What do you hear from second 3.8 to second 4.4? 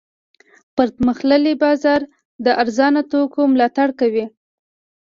کوي.